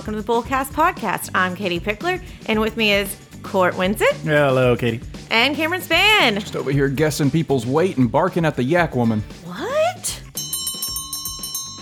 [0.00, 1.28] welcome to the Bullcast Podcast.
[1.34, 5.04] I'm Katie Pickler, and with me is Court Winsett Hello, Katie.
[5.30, 6.40] and Cameron Span.
[6.40, 9.20] Just over here guessing people's weight and barking at the yak woman.
[9.44, 10.22] What?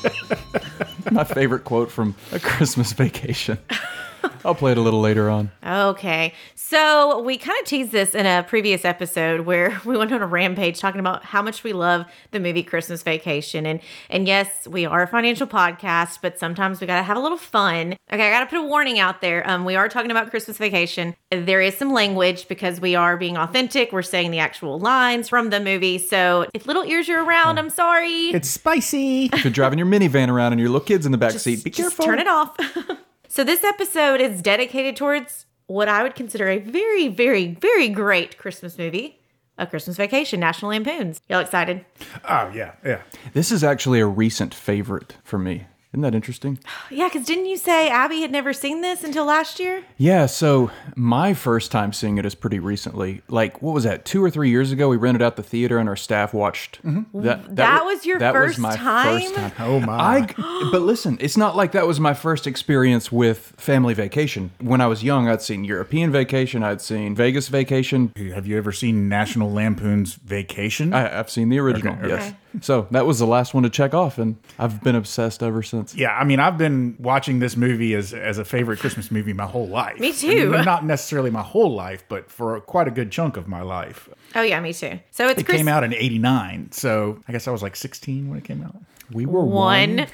[1.12, 3.56] My favorite quote from A Christmas Vacation.
[4.44, 5.50] I'll play it a little later on.
[5.66, 6.32] Okay.
[6.54, 10.26] So we kind of teased this in a previous episode where we went on a
[10.26, 13.64] rampage talking about how much we love the movie Christmas Vacation.
[13.66, 13.80] And
[14.10, 17.96] and yes, we are a financial podcast, but sometimes we gotta have a little fun.
[18.12, 19.48] Okay, I gotta put a warning out there.
[19.48, 21.14] Um, we are talking about Christmas Vacation.
[21.30, 23.92] There is some language because we are being authentic.
[23.92, 25.98] We're saying the actual lines from the movie.
[25.98, 28.28] So if little ears are around, I'm sorry.
[28.28, 29.26] It's spicy.
[29.32, 31.64] If you're driving your minivan around and your little kids in the back Just- seat,
[31.64, 32.04] be just careful.
[32.04, 32.56] turn it off.
[33.28, 38.38] so this episode is dedicated towards what I would consider a very, very, very great
[38.38, 39.20] Christmas movie,
[39.58, 41.20] A Christmas Vacation, National Lampoons.
[41.28, 41.84] Y'all excited?
[42.28, 43.02] Oh yeah, yeah.
[43.34, 45.66] This is actually a recent favorite for me.
[45.94, 46.58] Isn't that interesting?
[46.90, 49.84] Yeah, because didn't you say Abby had never seen this until last year?
[49.96, 53.22] Yeah, so my first time seeing it is pretty recently.
[53.28, 54.04] Like, what was that?
[54.04, 56.82] Two or three years ago, we rented out the theater and our staff watched.
[56.84, 57.22] Mm-hmm.
[57.22, 59.22] That, That wa- was your that first my time?
[59.22, 59.52] First time.
[59.60, 59.96] Oh my.
[59.98, 64.50] I, but listen, it's not like that was my first experience with family vacation.
[64.60, 68.12] When I was young, I'd seen European Vacation, I'd seen Vegas Vacation.
[68.34, 70.92] Have you ever seen National Lampoon's Vacation?
[70.92, 72.34] I, I've seen the original, Okay, yes.
[72.54, 72.58] Okay.
[72.62, 75.94] So that was the last one to check off, and I've been obsessed ever since.
[75.94, 79.46] yeah, I mean, I've been watching this movie as as a favorite Christmas movie my
[79.46, 79.98] whole life.
[80.00, 80.52] Me too.
[80.52, 83.62] I mean, not necessarily my whole life, but for quite a good chunk of my
[83.62, 84.08] life.
[84.34, 84.98] Oh yeah, me too.
[85.10, 88.28] So it's It Chris- came out in '89, so I guess I was like 16
[88.28, 88.76] when it came out.
[89.12, 89.96] We were one.
[89.98, 90.06] one.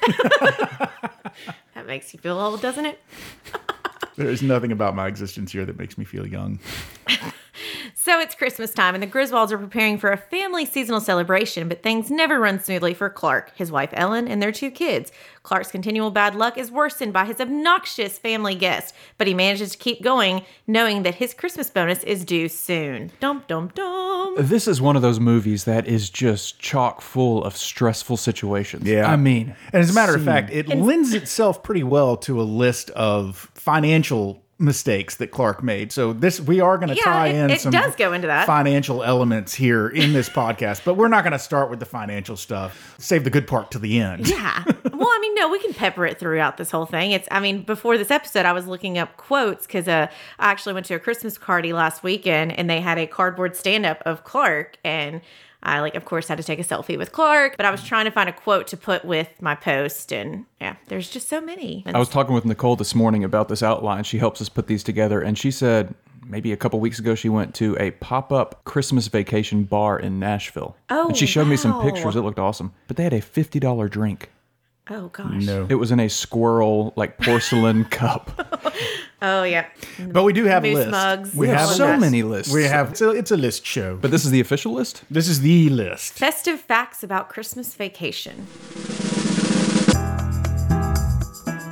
[1.73, 3.01] that makes you feel old, doesn't it?
[4.15, 6.59] There's nothing about my existence here that makes me feel young.
[7.93, 11.83] So it's Christmas time, and the Griswolds are preparing for a family seasonal celebration, but
[11.83, 15.11] things never run smoothly for Clark, his wife Ellen, and their two kids.
[15.43, 19.77] Clark's continual bad luck is worsened by his obnoxious family guest, but he manages to
[19.77, 23.11] keep going, knowing that his Christmas bonus is due soon.
[23.19, 24.35] Dum dum dum.
[24.37, 28.87] This is one of those movies that is just chock full of stressful situations.
[28.87, 29.09] Yeah.
[29.09, 32.43] I mean, And as a matter of fact, it lends itself pretty well to a
[32.43, 35.91] list of financial mistakes that Clark made.
[35.91, 38.27] So this we are going to Yeah, tie it- in it some does go into
[38.27, 38.45] that.
[38.47, 42.37] financial elements here in this podcast, but we're not going to start with the financial
[42.37, 42.95] stuff.
[42.97, 44.29] Save the good part to the end.
[44.29, 44.63] Yeah.
[44.65, 47.11] Well, I mean, no, we can pepper it throughout this whole thing.
[47.11, 50.07] It's, I mean, before this episode, I was looking up quotes because uh,
[50.39, 53.85] I actually went to a Christmas party last weekend and they had a cardboard stand
[53.85, 54.77] up of Clark.
[54.85, 55.19] And
[55.65, 58.05] I, like, of course, had to take a selfie with Clark, but I was trying
[58.05, 60.13] to find a quote to put with my post.
[60.13, 61.83] And yeah, there's just so many.
[61.87, 64.03] I was talking with Nicole this morning about this outline.
[64.03, 65.95] She helps us put these together, and she said
[66.27, 70.75] maybe a couple weeks ago she went to a pop-up Christmas vacation bar in Nashville.
[70.89, 72.15] Oh, and she oh, showed me some pictures.
[72.15, 74.31] It looked awesome, but they had a fifty dollar drink.
[74.89, 75.43] Oh, gosh.
[75.45, 75.65] No.
[75.69, 78.31] It was in a squirrel like porcelain cup.
[79.21, 79.65] Oh, yeah.
[80.11, 80.91] But we do have a Moose list.
[80.91, 81.33] mugs.
[81.33, 82.01] We We have have so list.
[82.01, 82.53] many lists.
[82.53, 83.97] We have it's a, it's a list show.
[83.97, 85.03] But this is the official list.
[85.09, 86.13] this is the list.
[86.13, 88.45] Festive facts about Christmas vacation.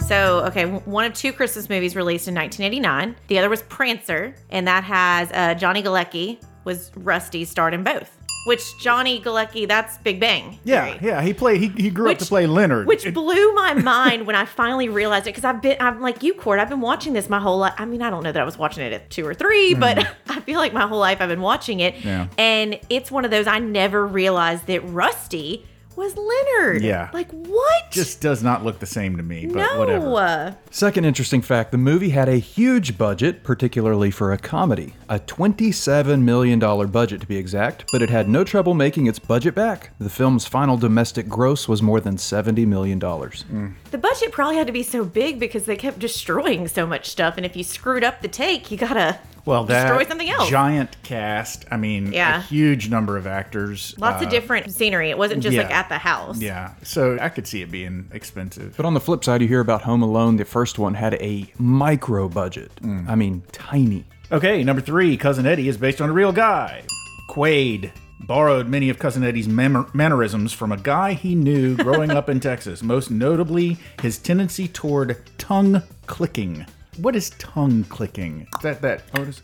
[0.07, 3.15] So, okay, one of two Christmas movies released in 1989.
[3.27, 8.15] The other was Prancer, and that has uh, Johnny Galecki was Rusty starred in both.
[8.45, 10.59] Which Johnny Galecki, that's Big Bang.
[10.65, 10.99] Yeah, Theory.
[11.01, 11.21] yeah.
[11.21, 11.61] He played.
[11.61, 12.87] He, he grew up to play Leonard.
[12.87, 16.23] Which It- blew my mind when I finally realized it because I've been, I'm like
[16.23, 16.59] you, Court.
[16.59, 17.73] I've been watching this my whole life.
[17.77, 19.79] I mean, I don't know that I was watching it at two or three, mm.
[19.79, 22.03] but I feel like my whole life I've been watching it.
[22.03, 22.27] Yeah.
[22.37, 25.65] And it's one of those I never realized that Rusty
[25.95, 26.83] was Leonard.
[26.83, 27.09] Yeah.
[27.13, 27.91] Like what?
[27.91, 29.45] just does not look the same to me.
[29.45, 29.79] But no.
[29.79, 30.57] whatever.
[30.71, 34.95] Second interesting fact the movie had a huge budget, particularly for a comedy.
[35.09, 39.53] A $27 million budget to be exact, but it had no trouble making its budget
[39.55, 39.91] back.
[39.99, 42.99] The film's final domestic gross was more than $70 million.
[42.99, 43.73] Mm.
[43.91, 47.37] The budget probably had to be so big because they kept destroying so much stuff,
[47.37, 50.49] and if you screwed up the take, you gotta Well, that destroy something else.
[50.49, 51.65] giant cast.
[51.69, 52.37] I mean, Yeah.
[52.37, 53.93] a huge number of actors.
[53.97, 55.09] Lots uh, of different scenery.
[55.09, 56.39] It wasn't just like at the house.
[56.39, 58.75] Yeah, so I could see it being expensive.
[58.77, 61.45] But on the flip side, you hear about Home Alone, the first one had a
[61.57, 62.71] micro budget.
[62.83, 64.05] I mean, tiny.
[64.31, 66.83] Okay, number three, Cousin Eddie is based on a real guy.
[67.29, 67.91] Quaid
[68.21, 72.81] borrowed many of Cousin Eddie's mannerisms from a guy he knew growing up in Texas,
[72.81, 76.65] most notably his tendency toward tongue clicking.
[76.97, 78.47] What is tongue clicking?
[78.55, 79.03] Is that that?
[79.15, 79.41] Oh, it is.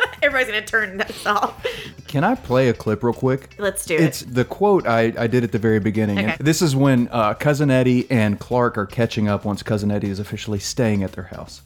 [0.22, 1.66] Everybody's gonna turn this off.
[2.06, 3.54] Can I play a clip real quick?
[3.58, 4.02] Let's do it.
[4.02, 6.18] It's the quote I, I did at the very beginning.
[6.18, 6.36] Okay.
[6.40, 10.18] this is when uh, Cousin Eddie and Clark are catching up once Cousin Eddie is
[10.18, 11.62] officially staying at their house.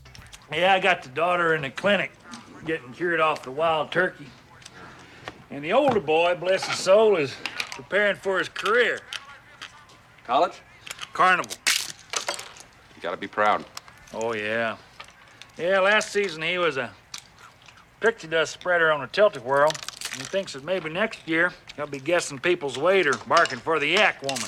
[0.53, 2.13] Yeah, I got the daughter in the clinic
[2.65, 4.27] getting cured off the wild turkey.
[5.51, 7.35] And the older boy, bless his soul, is
[7.73, 9.01] preparing for his career.
[10.25, 10.61] College?
[11.13, 11.53] Carnival.
[13.07, 13.65] You gotta be proud.
[14.15, 14.79] Oh, yeah.
[15.57, 16.91] Yeah, last season he was a
[18.01, 19.71] pixie dust spreader on a tilted whirl.
[20.19, 23.87] He thinks that maybe next year he'll be guessing people's weight or barking for the
[23.87, 24.43] yak woman.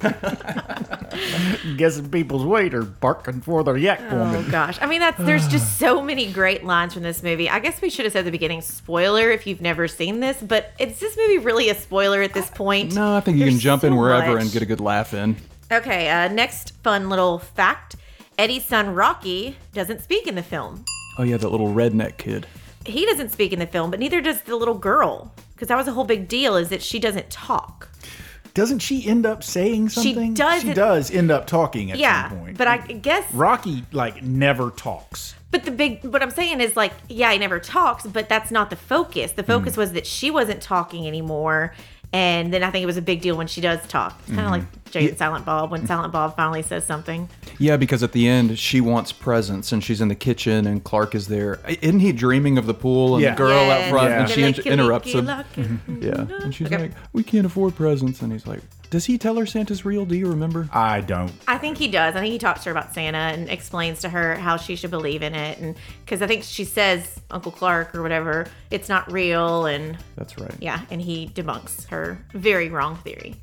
[1.76, 4.44] Guessing people's weight or barking for the yak Oh woman.
[4.46, 4.78] Oh gosh.
[4.80, 7.50] I mean that's there's just so many great lines from this movie.
[7.50, 10.40] I guess we should have said at the beginning spoiler if you've never seen this,
[10.40, 12.94] but is this movie really a spoiler at this point?
[12.94, 14.42] No, I think you There's can jump in wherever much.
[14.42, 15.36] and get a good laugh in.
[15.72, 17.96] Okay, uh, next fun little fact.
[18.38, 20.84] Eddie's son Rocky doesn't speak in the film.
[21.18, 22.46] Oh yeah, that little redneck kid.
[22.84, 25.32] He doesn't speak in the film, but neither does the little girl.
[25.54, 27.88] Because that was a whole big deal is that she doesn't talk.
[28.52, 30.34] Doesn't she end up saying something?
[30.34, 32.58] She does She does end up talking at Yeah, some point.
[32.58, 35.34] but I guess Rocky like never talks.
[35.50, 38.70] But the big, what I'm saying is like, yeah, he never talks, but that's not
[38.70, 39.32] the focus.
[39.32, 41.74] The focus was that she wasn't talking anymore.
[42.14, 44.16] And then I think it was a big deal when she does talk.
[44.20, 44.52] It's kind of mm-hmm.
[44.52, 47.28] like Jay and Silent Bob when Silent Bob finally says something.
[47.58, 51.16] Yeah, because at the end she wants presents and she's in the kitchen and Clark
[51.16, 51.58] is there.
[51.82, 53.32] Isn't he dreaming of the pool and Yeah.
[53.32, 54.20] the girl out front Yeah.
[54.20, 55.26] and she in- licky, interrupts licky, him?
[55.26, 55.68] lucky.
[56.06, 56.78] Yeah, and she's Okay.
[56.78, 58.60] like, "We can't afford presents," and he's like,
[58.94, 60.06] "Does he tell her Santa's real?
[60.06, 61.32] Do you remember?" I don't.
[61.48, 62.14] I think he does.
[62.14, 64.92] I think he talks to her about Santa and explains to her how she should
[64.92, 65.58] believe in it.
[65.58, 65.74] And
[66.04, 69.66] because I think she says Uncle Clark or whatever, it's not real.
[69.66, 70.54] And That's right.
[70.60, 73.34] yeah, and he debunks her very wrong theory.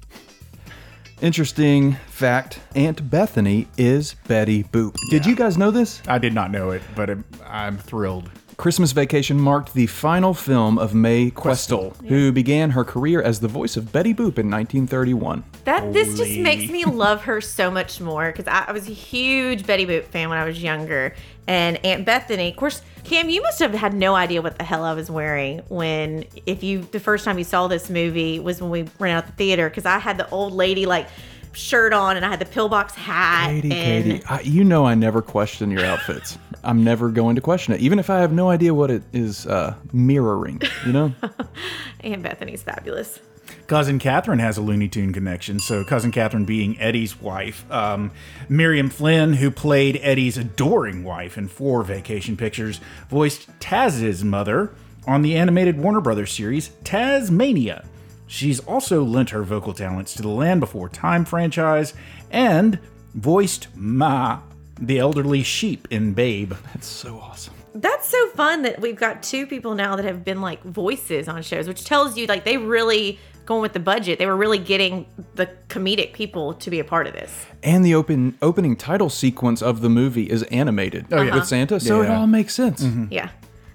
[1.20, 4.96] Interesting fact: Aunt Bethany is Betty Boop.
[5.10, 6.02] Did you guys know this?
[6.08, 8.32] I did not know it, but I'm, I'm thrilled.
[8.62, 13.48] Christmas Vacation marked the final film of Mae Questel, who began her career as the
[13.48, 15.44] voice of Betty Boop in 1931.
[15.64, 18.94] That this just makes me love her so much more because I, I was a
[18.94, 21.16] huge Betty Boop fan when I was younger,
[21.48, 22.52] and Aunt Bethany.
[22.52, 25.64] Of course, Cam, you must have had no idea what the hell I was wearing
[25.70, 29.26] when, if you, the first time you saw this movie was when we ran out
[29.26, 31.08] the theater because I had the old lady like
[31.54, 33.50] shirt on and I had the pillbox hat.
[33.50, 36.38] Katie, and Katie, I, you know I never question your outfits.
[36.64, 39.48] I'm never going to question it, even if I have no idea what it is
[39.48, 40.62] uh, mirroring.
[40.86, 41.16] You know,
[42.02, 43.20] Aunt Bethany's fabulous.
[43.68, 45.60] Cousin Catherine has a Looney Tune connection.
[45.60, 47.70] So, Cousin Catherine being Eddie's wife.
[47.72, 48.12] Um,
[48.50, 52.80] Miriam Flynn, who played Eddie's adoring wife in four vacation pictures,
[53.10, 54.74] voiced Taz's mother
[55.08, 57.86] on the animated Warner Brothers series Taz-Mania.
[58.28, 61.94] She's also lent her vocal talents to the Land Before Time franchise
[62.30, 62.80] and
[63.14, 64.40] voiced Ma,
[64.82, 66.54] the elderly sheep in Babe.
[66.74, 67.54] that's so awesome.
[67.74, 71.42] That's so fun that we've got two people now that have been like voices on
[71.42, 74.20] shows, which tells you like they really going with the budget.
[74.20, 75.06] They were really getting
[75.36, 77.46] the comedic people to be a part of this.
[77.64, 81.30] And the open opening title sequence of the movie is animated oh, yeah.
[81.30, 81.40] Uh-huh.
[81.40, 82.84] with Santa, so it all makes sense.
[83.10, 83.30] Yeah.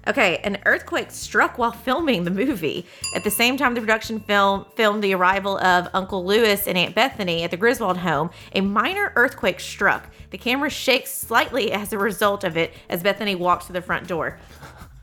[0.07, 2.85] Okay, an earthquake struck while filming the movie.
[3.13, 6.95] At the same time, the production film filmed the arrival of Uncle Lewis and Aunt
[6.95, 8.29] Bethany at the Griswold home.
[8.55, 10.07] A minor earthquake struck.
[10.29, 14.07] The camera shakes slightly as a result of it as Bethany walks to the front
[14.07, 14.39] door.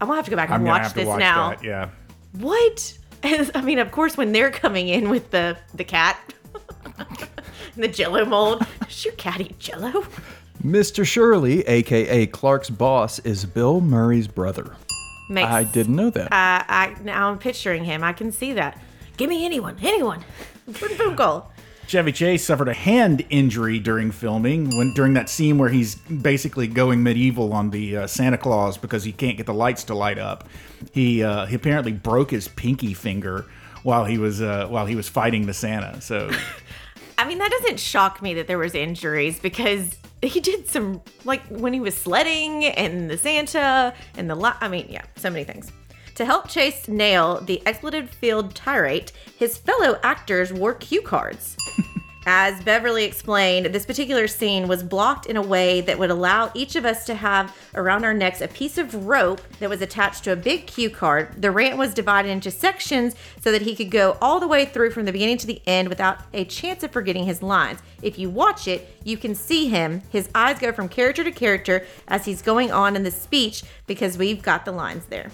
[0.01, 1.51] I'm gonna have to go back and I'm gonna watch have to this watch now.
[1.51, 1.63] that.
[1.63, 1.91] Yeah.
[2.39, 2.99] What?
[3.25, 6.19] I mean, of course, when they're coming in with the the cat,
[7.77, 8.67] the Jello mold.
[8.81, 10.07] Does your cat eat Jello?
[10.63, 11.05] Mr.
[11.05, 14.77] Shirley, aka Clark's boss, is Bill Murray's brother.
[15.29, 16.33] Makes, I didn't know that.
[16.33, 18.03] I, I now I'm picturing him.
[18.05, 18.81] I can see that.
[19.17, 20.25] Give me anyone, anyone.
[20.73, 21.53] Put a phone call.
[21.87, 26.67] Chevy Chase suffered a hand injury during filming when during that scene where he's basically
[26.67, 30.19] going medieval on the uh, Santa Claus because he can't get the lights to light
[30.19, 30.49] up.
[30.93, 33.47] He uh, he apparently broke his pinky finger
[33.83, 36.01] while he was uh, while he was fighting the Santa.
[36.01, 36.31] So
[37.19, 39.97] I mean, that doesn't shock me that there was injuries because
[40.29, 44.69] he did some like when he was sledding and the Santa and the li- I
[44.69, 45.73] mean, yeah, so many things.
[46.17, 51.57] To help Chase nail the expletive-filled tirade, his fellow actors wore cue cards.
[52.27, 56.75] As Beverly explained, this particular scene was blocked in a way that would allow each
[56.75, 60.33] of us to have around our necks a piece of rope that was attached to
[60.33, 61.43] a big cue card.
[61.43, 64.93] The rant was divided into sections so that he could go all the way through
[64.93, 67.81] from the beginning to the end without a chance of forgetting his lines.
[68.01, 70.01] If you watch it, you can see him.
[70.09, 74.17] His eyes go from character to character as he's going on in the speech because
[74.17, 75.31] we've got the lines there.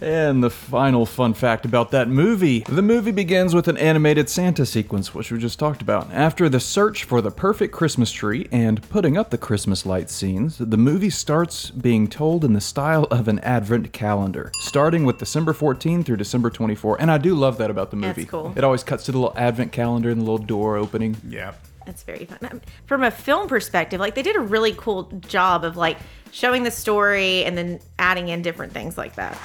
[0.00, 4.64] And the final fun fact about that movie the movie begins with an animated Santa
[4.64, 6.10] sequence, which we just talked about.
[6.12, 10.58] After the search for the perfect Christmas tree and putting up the Christmas light scenes,
[10.58, 15.52] the movie starts being told in the style of an advent calendar, starting with December
[15.52, 17.00] 14 through December 24.
[17.00, 18.22] And I do love that about the movie.
[18.22, 18.52] That's cool.
[18.56, 21.16] It always cuts to the little advent calendar and the little door opening.
[21.28, 21.52] yeah.
[21.90, 22.38] That's very fun.
[22.48, 25.98] Um, From a film perspective, like they did a really cool job of like
[26.30, 29.36] showing the story and then adding in different things like that.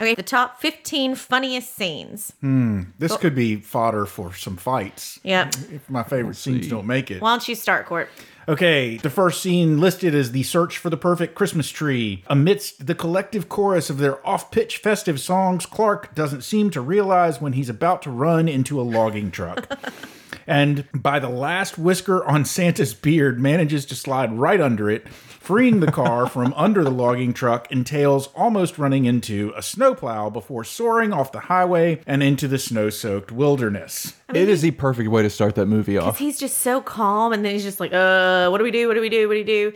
[0.00, 2.32] Okay, the top 15 funniest scenes.
[2.40, 2.82] Hmm.
[2.98, 5.20] This could be fodder for some fights.
[5.22, 5.54] Yep.
[5.70, 7.22] If my favorite scenes don't make it.
[7.22, 8.08] Why don't you start, Court?
[8.48, 12.24] Okay, the first scene listed is the search for the perfect Christmas tree.
[12.26, 17.40] Amidst the collective chorus of their off pitch festive songs, Clark doesn't seem to realize
[17.40, 19.78] when he's about to run into a logging truck.
[20.46, 25.80] and by the last whisker on Santa's beard, manages to slide right under it, freeing
[25.80, 31.12] the car from under the logging truck, entails almost running into a snowplow before soaring
[31.12, 34.14] off the highway and into the snow soaked wilderness.
[34.32, 36.18] it is the perfect way to start that movie off.
[36.18, 38.88] He's just so calm, and then he's just like, uh, what do we do?
[38.88, 39.28] What do we do?
[39.28, 39.72] What do we do?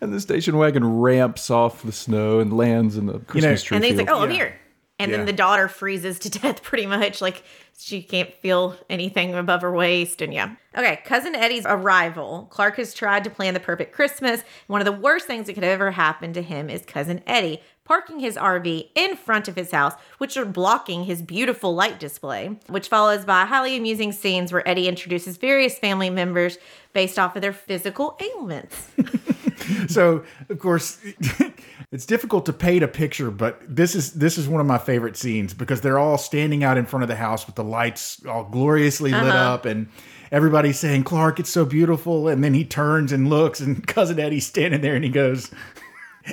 [0.00, 3.82] And the station wagon ramps off the snow and lands in the Christmas tree And
[3.82, 4.20] then he's like, field.
[4.20, 4.36] oh, I'm Yeah.
[4.36, 4.54] here.
[4.98, 5.18] And Yeah.
[5.18, 7.20] then the daughter freezes to death pretty much.
[7.20, 7.42] Like
[7.78, 10.20] she can't feel anything above her waist.
[10.20, 10.56] And yeah.
[10.76, 11.00] Okay.
[11.04, 12.48] Cousin Eddie's arrival.
[12.50, 14.42] Clark has tried to plan the perfect Christmas.
[14.66, 18.20] One of the worst things that could ever happen to him is Cousin Eddie parking
[18.20, 22.86] his RV in front of his house, which are blocking his beautiful light display, which
[22.86, 26.58] follows by highly amusing scenes where Eddie introduces various family members
[26.92, 28.90] based off of their physical ailments.
[29.88, 31.00] so of course
[31.92, 35.16] it's difficult to paint a picture but this is this is one of my favorite
[35.16, 38.44] scenes because they're all standing out in front of the house with the lights all
[38.44, 39.54] gloriously lit uh-huh.
[39.54, 39.88] up and
[40.30, 44.46] everybody's saying clark it's so beautiful and then he turns and looks and cousin eddie's
[44.46, 45.50] standing there and he goes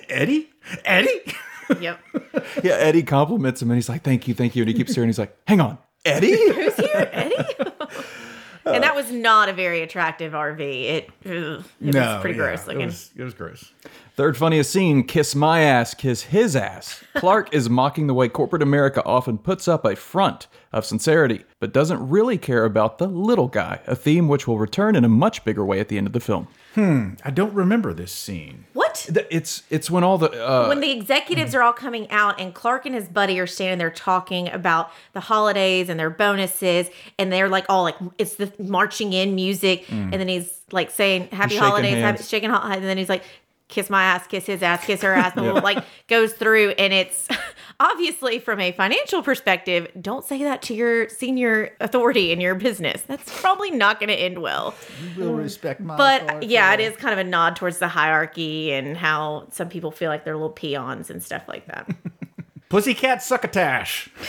[0.09, 0.49] eddie
[0.83, 1.35] eddie
[1.79, 1.99] yep.
[2.63, 4.63] yeah, Eddie compliments him and he's like, thank you, thank you.
[4.63, 5.09] And he keeps staring.
[5.09, 6.31] He's like, hang on, Eddie?
[6.53, 7.35] Who's here, Eddie?
[8.65, 10.59] and that was not a very attractive RV.
[10.59, 12.81] It, ugh, it was pretty yeah, gross looking.
[12.81, 13.71] it was, it was gross
[14.15, 17.03] Third funniest scene kiss my ass, kiss his ass.
[17.15, 21.73] Clark is mocking the way corporate America often puts up a front of sincerity, but
[21.73, 25.43] doesn't really care about the little guy, a theme which will return in a much
[25.43, 26.47] bigger way at the end of the film.
[26.77, 29.09] I don't remember this scene what?
[29.29, 32.85] It's it's when all the uh, when the executives are all coming out and Clark
[32.85, 36.89] and his buddy are standing there talking about the holidays and their bonuses
[37.19, 41.27] and they're like all like it's the marching in music and then he's like saying
[41.29, 42.29] happy holidays happy, hands.
[42.29, 43.23] shaking holidays and then he's like
[43.67, 46.69] kiss my ass kiss his ass kiss her ass blah, blah, blah, like goes through
[46.71, 47.27] and it's
[47.79, 53.01] obviously from a financial perspective don't say that to your senior authority in your business.
[53.01, 54.73] That's probably not going to end well.
[55.01, 55.43] You will mm.
[55.43, 59.47] respect my but yeah, it is kind of a nod towards the hierarchy and how
[59.51, 61.89] some people feel like they're little peons and stuff like that.
[62.69, 64.09] Pussycat Succotash.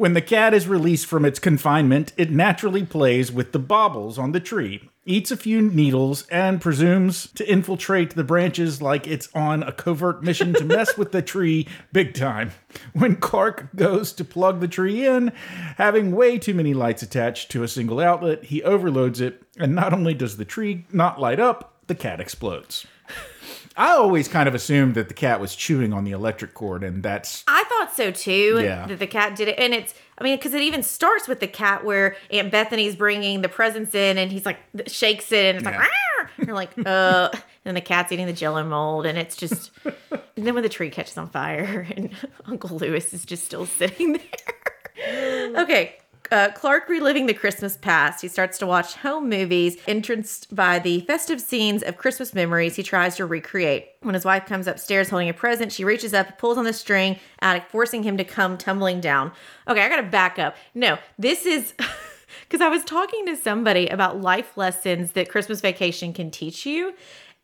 [0.00, 4.32] when the cat is released from its confinement, it naturally plays with the baubles on
[4.32, 9.62] the tree, eats a few needles, and presumes to infiltrate the branches like it's on
[9.62, 12.50] a covert mission to mess with the tree big time.
[12.94, 15.32] When Clark goes to plug the tree in,
[15.76, 19.92] having way too many lights attached to a single outlet, he overloads it, and not
[19.92, 22.86] only does the tree not light up, the cat explodes.
[23.80, 27.02] I always kind of assumed that the cat was chewing on the electric cord, and
[27.02, 28.60] that's I thought so too.
[28.62, 28.86] Yeah.
[28.86, 29.94] That the cat did it, and it's.
[30.18, 33.94] I mean, because it even starts with the cat where Aunt Bethany's bringing the presents
[33.94, 35.80] in, and he's like shakes it, and it's like, Yeah.
[36.20, 37.30] "Arr!" And you're like, uh,
[37.64, 39.70] and the cat's eating the Jello mold, and it's just.
[39.86, 42.10] and then when the tree catches on fire, and
[42.44, 45.56] Uncle Lewis is just still sitting there.
[45.62, 45.96] okay.
[46.30, 48.22] Uh, Clark reliving the Christmas past.
[48.22, 52.84] He starts to watch home movies, entranced by the festive scenes of Christmas memories he
[52.84, 53.88] tries to recreate.
[54.02, 57.18] When his wife comes upstairs holding a present, she reaches up, pulls on the string,
[57.40, 59.32] attic, forcing him to come tumbling down.
[59.66, 60.56] Okay, I gotta back up.
[60.72, 61.74] No, this is
[62.42, 66.94] because I was talking to somebody about life lessons that Christmas vacation can teach you.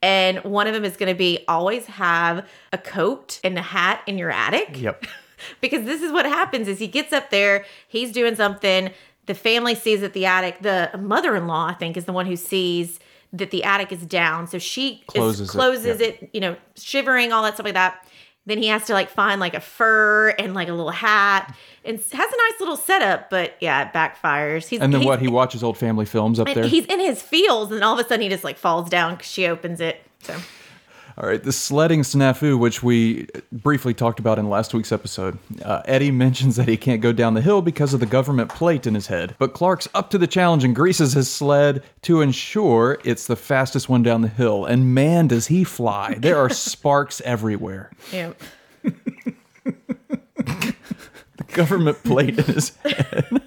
[0.03, 4.03] And one of them is going to be always have a coat and a hat
[4.07, 5.07] in your attic Yep.
[5.61, 8.91] because this is what happens is he gets up there he's doing something
[9.27, 12.99] the family sees at the attic the mother-in-law i think is the one who sees
[13.33, 16.07] that the attic is down so she Closes is, it, yeah.
[16.25, 18.07] it you know shivering all that stuff like that
[18.47, 21.99] then he has to like find like a fur and like a little hat and
[21.99, 25.21] has a nice little setup but yeah it backfires he's And then he's- what?
[25.21, 26.65] He watches old family films up there.
[26.67, 29.31] he's in his fields and all of a sudden he just like falls down because
[29.31, 30.37] she opens it so
[31.19, 35.39] All right, the sledding snafu, which we briefly talked about in last week's episode.
[35.65, 38.87] Uh, Eddie mentions that he can't go down the hill because of the government plate
[38.87, 42.99] in his head, but Clark's up to the challenge and greases his sled to ensure
[43.03, 44.67] it's the fastest one down the hill.
[44.67, 46.17] And man, does he fly!
[46.19, 47.91] There are sparks everywhere.
[48.13, 48.43] Yep.
[48.85, 50.75] the
[51.55, 53.41] Government plate in his head.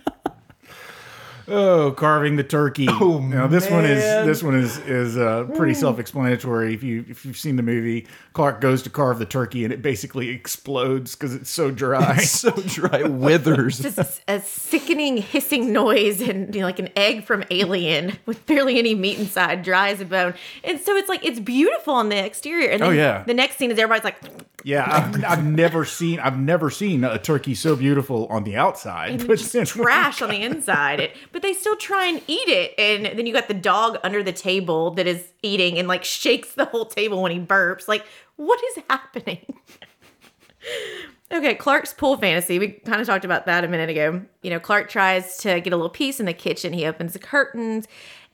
[1.50, 2.88] Oh, carving the turkey.
[3.02, 6.74] Oh now, this one is this one is is uh, pretty self-explanatory.
[6.74, 9.82] If you if you've seen the movie, Clark goes to carve the turkey and it
[9.82, 12.18] basically explodes because it's so dry.
[12.24, 13.80] so dry, withers.
[13.82, 18.46] just a, a sickening hissing noise and you know, like an egg from Alien with
[18.46, 20.34] barely any meat inside, dry as a bone.
[20.64, 22.70] And so it's like it's beautiful on the exterior.
[22.70, 23.24] And then Oh, yeah.
[23.24, 27.18] the next scene is everybody's like Yeah, I've, I've never seen I've never seen a
[27.18, 31.00] turkey so beautiful on the outside, but just trash on the inside.
[31.00, 32.74] It, but they still try and eat it.
[32.78, 36.54] And then you got the dog under the table that is eating and like shakes
[36.54, 37.88] the whole table when he burps.
[37.88, 39.60] Like, what is happening?
[41.32, 42.60] okay, Clark's pool fantasy.
[42.60, 44.22] We kind of talked about that a minute ago.
[44.42, 46.74] You know, Clark tries to get a little peace in the kitchen.
[46.74, 47.88] He opens the curtains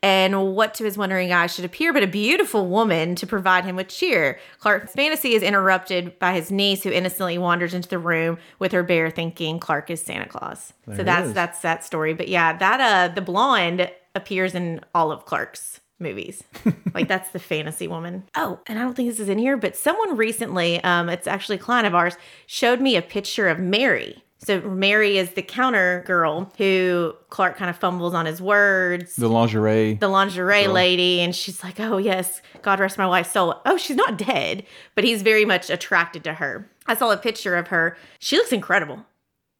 [0.06, 3.76] and what to his wondering eyes should appear but a beautiful woman to provide him
[3.76, 4.38] with cheer.
[4.60, 8.84] Clark's fantasy is interrupted by his niece who innocently wanders into the room with her
[8.84, 10.74] bear thinking Clark is Santa Claus.
[10.86, 11.34] There so that's is.
[11.34, 12.14] that's that story.
[12.14, 16.44] But yeah, that uh the blonde appears in all of Clark's movies.
[16.94, 18.26] like that's the fantasy woman.
[18.36, 21.56] Oh, and I don't think this is in here, but someone recently, um, it's actually
[21.56, 24.24] a client of ours, showed me a picture of Mary.
[24.46, 29.16] So Mary is the counter girl who Clark kind of fumbles on his words.
[29.16, 29.96] The lingerie.
[29.96, 33.62] the lingerie lady and she's like oh yes god rest my wife's soul.
[33.66, 36.70] Oh she's not dead but he's very much attracted to her.
[36.86, 37.98] I saw a picture of her.
[38.20, 39.06] She looks incredible.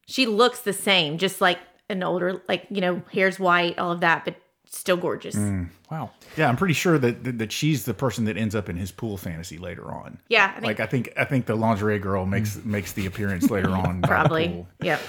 [0.06, 4.00] She looks the same just like an older like you know hair's white all of
[4.00, 4.36] that but
[4.68, 6.10] still gorgeous mm, wow.
[6.36, 8.90] Yeah, I'm pretty sure that, that that she's the person that ends up in his
[8.92, 10.18] pool fantasy later on.
[10.28, 12.30] yeah I think Like I think I think the lingerie girl mm.
[12.30, 14.02] makes makes the appearance later on.
[14.02, 14.66] probably pool.
[14.82, 15.00] yep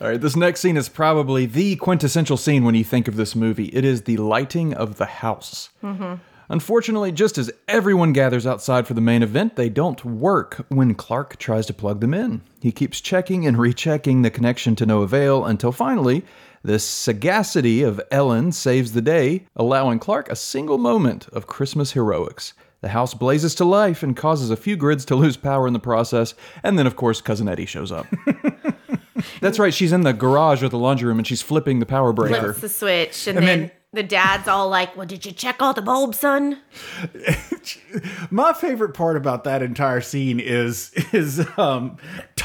[0.00, 3.34] All right, this next scene is probably the quintessential scene when you think of this
[3.34, 3.66] movie.
[3.66, 5.70] It is the lighting of the house.
[5.82, 6.14] Mm-hmm.
[6.50, 11.36] Unfortunately, just as everyone gathers outside for the main event, they don't work when Clark
[11.36, 12.40] tries to plug them in.
[12.62, 16.24] He keeps checking and rechecking the connection to no avail until finally,
[16.62, 22.52] the sagacity of Ellen saves the day, allowing Clark a single moment of Christmas heroics.
[22.80, 25.78] The house blazes to life and causes a few grids to lose power in the
[25.80, 28.06] process, and then, of course, Cousin Eddie shows up.
[29.40, 32.12] That's right, she's in the garage or the laundry room and she's flipping the power
[32.12, 32.52] breaker.
[32.54, 35.62] flips the switch and, And then, then- the dad's all like well did you check
[35.62, 36.58] all the bulbs son
[38.30, 41.96] My favorite part about that entire scene is is um,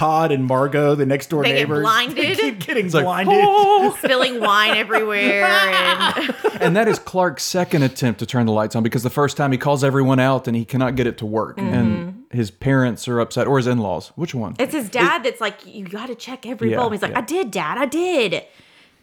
[0.04, 1.82] Todd and Margot, the next door They get neighbors.
[1.84, 2.18] blinded?
[2.18, 3.36] They keep getting like, blinded.
[3.46, 3.96] Oh.
[4.04, 8.84] spilling wine everywhere and and that is Clark's second attempt to turn the lights on
[8.84, 11.58] because the first time he calls everyone out and he cannot get it to work.
[11.58, 11.74] Mm-hmm.
[11.74, 14.10] And his parents are upset, or his in laws.
[14.16, 14.56] Which one?
[14.60, 16.92] It's his dad that's like, you got to check every Yeah, bulb.
[16.94, 17.20] He's like, yeah.
[17.20, 18.44] I did, dad, I did.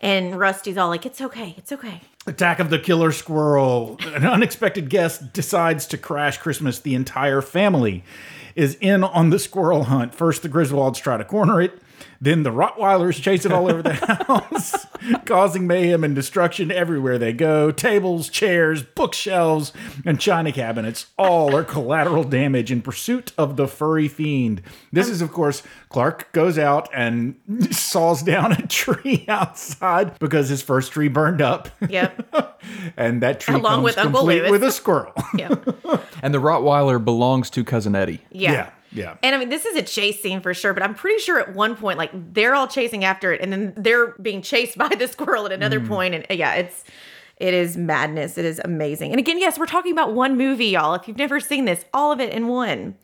[0.00, 2.00] And Rusty's all like, it's okay, it's okay.
[2.26, 3.98] Attack of the Killer Squirrel.
[4.14, 6.78] An unexpected guest decides to crash Christmas.
[6.78, 8.04] The entire family
[8.54, 10.14] is in on the squirrel hunt.
[10.14, 11.80] First, the Griswolds try to corner it.
[12.20, 13.94] Then the Rottweilers chase it all over the
[14.26, 14.86] house,
[15.24, 17.70] causing mayhem and destruction everywhere they go.
[17.70, 19.72] Tables, chairs, bookshelves,
[20.04, 24.60] and china cabinets all are collateral damage in pursuit of the furry fiend.
[24.92, 27.36] This is, of course, Clark goes out and
[27.70, 32.62] saws down a tree outside because his first tree burned up Yep.
[32.96, 34.50] and that tree Along comes with Uncle complete Lewis.
[34.50, 35.12] with a squirrel.
[35.36, 35.66] yep.
[36.22, 38.20] And the Rottweiler belongs to Cousin Eddie.
[38.30, 38.52] Yeah.
[38.52, 39.16] yeah, yeah.
[39.22, 41.54] And I mean, this is a chase scene for sure, but I'm pretty sure at
[41.54, 45.08] one point, like, they're all chasing after it, and then they're being chased by the
[45.08, 45.88] squirrel at another mm.
[45.88, 46.84] point, And yeah, it's.
[47.36, 48.36] It is madness.
[48.36, 49.12] It is amazing.
[49.12, 50.92] And again, yes, we're talking about one movie, y'all.
[50.92, 52.96] If you've never seen this, all of it in one.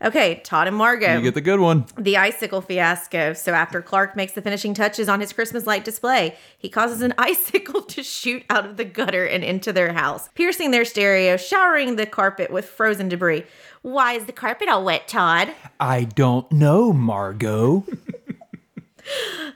[0.00, 1.16] Okay, Todd and Margot.
[1.16, 1.84] You get the good one.
[1.96, 3.32] the icicle fiasco.
[3.32, 7.14] So after Clark makes the finishing touches on his Christmas light display, he causes an
[7.18, 11.96] icicle to shoot out of the gutter and into their house, piercing their stereo, showering
[11.96, 13.44] the carpet with frozen debris.
[13.88, 15.54] Why is the carpet all wet, Todd?
[15.80, 17.84] I don't know, Margot.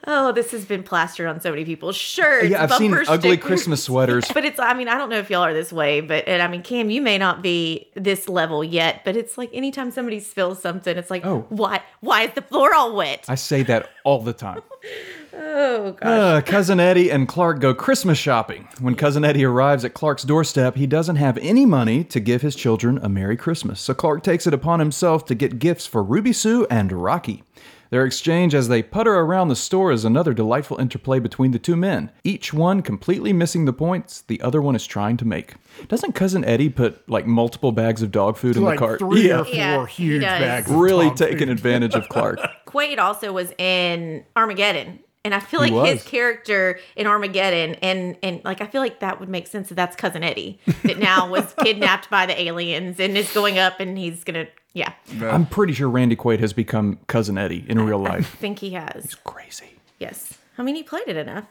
[0.04, 2.48] Oh, this has been plastered on so many people's shirts.
[2.48, 3.36] yeah, I've seen bumper ugly.
[3.36, 4.24] Christmas sweaters.
[4.32, 6.48] But it's, I mean, I don't know if y'all are this way, but, and I
[6.48, 10.60] mean, Cam, you may not be this level yet, but it's like anytime somebody spills
[10.60, 11.44] something, it's like, Oh.
[11.50, 13.26] why, why is the floor all wet?
[13.28, 14.62] I say that all the time.
[15.34, 16.02] Oh, gosh.
[16.02, 18.68] Uh, Cousin Eddie and Clark go Christmas shopping.
[18.80, 22.54] When Cousin Eddie arrives at Clark's doorstep, he doesn't have any money to give his
[22.54, 23.80] children a Merry Christmas.
[23.80, 27.44] So Clark takes it upon himself to get gifts for Ruby Sue and Rocky.
[27.90, 31.76] Their exchange as they putter around the store is another delightful interplay between the two
[31.76, 35.56] men, each one completely missing the points the other one is trying to make.
[35.88, 38.98] Doesn't Cousin Eddie put like multiple bags of dog food in like the cart?
[38.98, 39.40] three yeah.
[39.40, 40.70] or four Yeah, huge bags.
[40.70, 41.50] of Really dog taking food.
[41.50, 42.38] advantage of Clark.
[42.66, 45.00] Quaid also was in Armageddon.
[45.24, 49.20] And I feel like his character in Armageddon, and and like I feel like that
[49.20, 53.16] would make sense that that's cousin Eddie that now was kidnapped by the aliens and
[53.16, 54.94] is going up and he's gonna yeah.
[55.22, 58.34] I'm pretty sure Randy Quaid has become Cousin Eddie in real I life.
[58.38, 59.04] think he has.
[59.04, 59.76] It's crazy.
[60.00, 60.38] Yes.
[60.58, 61.44] I mean he played it enough.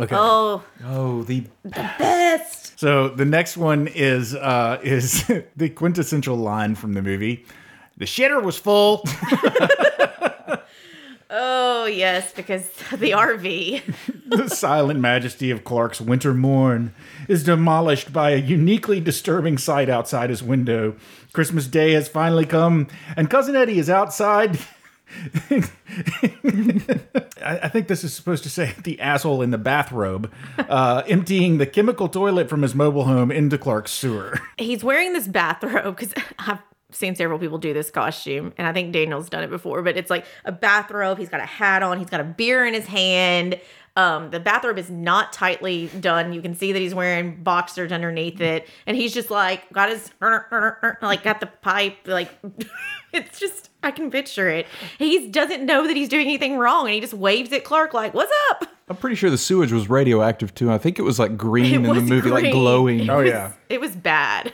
[0.00, 0.16] Okay.
[0.18, 2.76] Oh, Oh, the best.
[2.80, 5.24] So the next one is uh, is
[5.56, 7.46] the quintessential line from the movie.
[7.96, 9.04] The shitter was full.
[11.36, 13.82] Oh, yes, because the RV.
[14.28, 16.94] the silent majesty of Clark's winter morn
[17.28, 20.94] is demolished by a uniquely disturbing sight outside his window.
[21.32, 24.60] Christmas Day has finally come, and Cousin Eddie is outside.
[25.50, 25.68] I,
[27.42, 31.66] I think this is supposed to say the asshole in the bathrobe, uh, emptying the
[31.66, 34.40] chemical toilet from his mobile home into Clark's sewer.
[34.56, 36.60] He's wearing this bathrobe because I've
[36.94, 40.10] seen several people do this costume, and I think Daniel's done it before, but it's
[40.10, 41.18] like a bathrobe.
[41.18, 43.60] He's got a hat on, he's got a beer in his hand.
[43.96, 46.32] Um, the bathrobe is not tightly done.
[46.32, 50.10] You can see that he's wearing boxers underneath it, and he's just like got his
[50.20, 51.98] like got the pipe.
[52.06, 52.30] Like
[53.12, 54.66] it's just I can picture it.
[54.98, 58.14] He doesn't know that he's doing anything wrong, and he just waves at Clark like,
[58.14, 60.70] "What's up?" I'm pretty sure the sewage was radioactive too.
[60.70, 62.52] I think it was like green It in the was movie, like green.
[62.52, 63.08] glowing.
[63.08, 63.52] Oh, It was- yeah.
[63.70, 64.52] It was bad.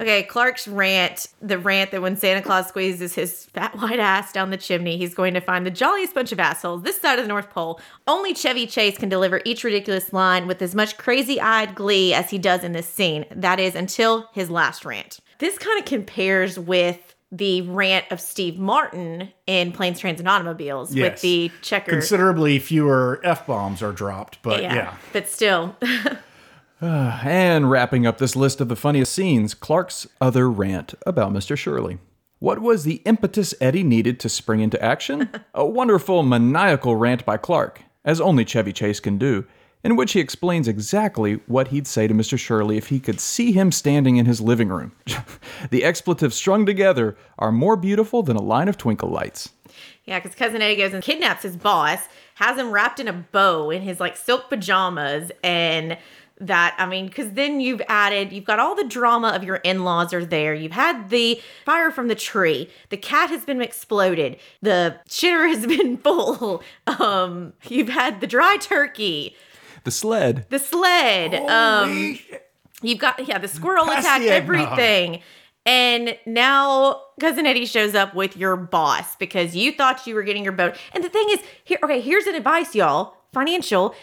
[0.00, 4.50] Okay, Clark's rant, the rant that when Santa Claus squeezes his fat white ass down
[4.50, 7.28] the chimney, he's going to find the jolliest bunch of assholes this side of the
[7.28, 7.80] North Pole.
[8.06, 12.30] Only Chevy Chase can deliver each ridiculous line with as much crazy eyed glee as
[12.30, 13.24] he does in this scene.
[13.30, 15.20] That is until his last rant.
[15.38, 20.94] This kind of compares with the rant of Steve Martin in Planes, Trains, and Automobiles
[20.94, 21.90] with the checker.
[21.90, 24.94] Considerably fewer F bombs are dropped, but yeah.
[25.12, 25.74] But still,
[26.86, 31.56] Ah, and wrapping up this list of the funniest scenes, Clark's other rant about Mr.
[31.56, 31.96] Shirley.
[32.40, 35.30] What was the impetus Eddie needed to spring into action?
[35.54, 39.46] A wonderful maniacal rant by Clark, as only Chevy Chase can do,
[39.82, 42.38] in which he explains exactly what he'd say to Mr.
[42.38, 44.92] Shirley if he could see him standing in his living room.
[45.70, 49.48] the expletives strung together are more beautiful than a line of twinkle lights.
[50.04, 53.70] Yeah, because cousin Eddie goes and kidnaps his boss, has him wrapped in a bow
[53.70, 55.96] in his like silk pajamas, and
[56.40, 60.12] that I mean, because then you've added, you've got all the drama of your in-laws
[60.12, 60.52] are there.
[60.54, 62.68] You've had the fire from the tree.
[62.88, 64.36] The cat has been exploded.
[64.60, 66.62] The shitter has been full.
[66.86, 69.36] Um, you've had the dry turkey,
[69.84, 70.46] The sled.
[70.50, 71.34] the sled.
[71.48, 72.18] um,
[72.82, 75.22] You've got yeah, the squirrel Pass attacked the everything.
[75.66, 80.42] And now cousin Eddie shows up with your boss because you thought you were getting
[80.44, 80.76] your boat.
[80.92, 83.14] And the thing is, here okay, here's an advice, y'all.
[83.32, 83.94] Financial.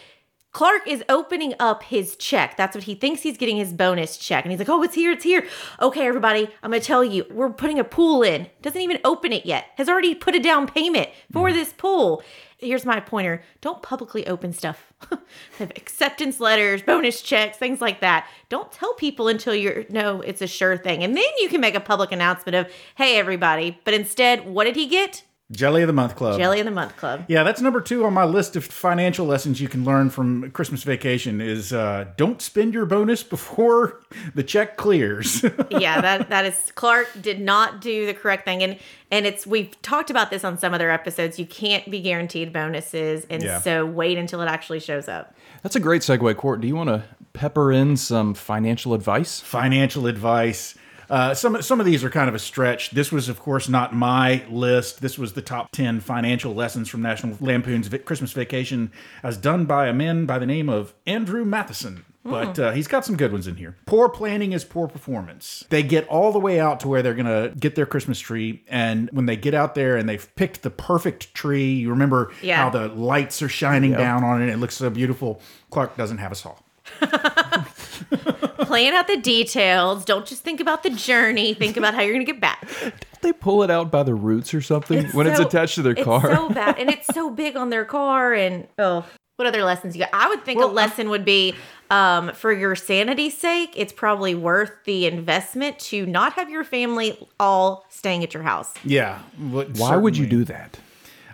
[0.51, 2.57] Clark is opening up his check.
[2.57, 4.43] That's what he thinks he's getting his bonus check.
[4.43, 5.47] And he's like, oh, it's here, it's here.
[5.81, 8.47] Okay, everybody, I'm going to tell you, we're putting a pool in.
[8.61, 9.67] Doesn't even open it yet.
[9.77, 11.55] Has already put a down payment for hmm.
[11.55, 12.21] this pool.
[12.57, 14.93] Here's my pointer don't publicly open stuff.
[15.59, 18.27] Acceptance letters, bonus checks, things like that.
[18.49, 21.03] Don't tell people until you know it's a sure thing.
[21.03, 23.79] And then you can make a public announcement of, hey, everybody.
[23.83, 25.23] But instead, what did he get?
[25.51, 26.39] Jelly of the Month Club.
[26.39, 27.25] Jelly of the Month Club.
[27.27, 30.83] Yeah, that's number two on my list of financial lessons you can learn from Christmas
[30.83, 34.01] vacation is uh, don't spend your bonus before
[34.33, 35.43] the check clears.
[35.69, 38.77] yeah, that that is Clark did not do the correct thing, and
[39.11, 41.37] and it's we've talked about this on some other episodes.
[41.37, 43.59] You can't be guaranteed bonuses, and Yeah.
[43.59, 45.35] so wait until it actually shows up.
[45.63, 46.61] That's a great segue, Court.
[46.61, 49.39] Do you want to pepper in some financial advice?
[49.41, 50.75] financial advice.
[51.12, 52.91] Uh, some some of these are kind of a stretch.
[52.91, 55.02] This was, of course, not my list.
[55.02, 59.88] This was the top ten financial lessons from National Lampoon's Christmas Vacation, as done by
[59.88, 62.06] a man by the name of Andrew Matheson.
[62.24, 63.76] But uh, he's got some good ones in here.
[63.88, 65.65] Poor planning is poor performance.
[65.69, 69.10] They get all the way out to where they're gonna get their Christmas tree, and
[69.12, 72.58] when they get out there and they've picked the perfect tree, you remember Yeah.
[72.58, 74.50] how the lights are shining down on it.
[74.50, 75.41] It looks so beautiful.
[75.71, 76.56] Clark doesn't have a saw.
[78.62, 80.06] Plan out the details.
[80.06, 81.54] Don't just think about the journey.
[81.54, 82.67] Think about how you're going to get back.
[82.82, 85.93] Don't they pull it out by the roots or something when it's attached to their
[85.93, 86.34] it's car.
[86.34, 88.34] so bad, and it's so big on their car.
[88.34, 90.10] And oh, what other lessons you got?
[90.13, 91.56] I would think Well, a lesson would be,
[91.89, 97.17] um, for your sanity's sake, it's probably worth the investment to not have your family
[97.39, 98.74] all staying at your house.
[98.84, 99.19] Yeah.
[99.39, 100.80] well, Why would you do that?